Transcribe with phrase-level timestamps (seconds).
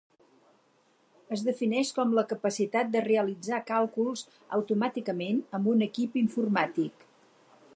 [1.35, 4.25] Es defineix com la capacitat de realitzar càlculs
[4.59, 7.07] automàticament amb un equip informàtic.